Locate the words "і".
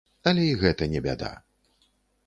0.53-0.55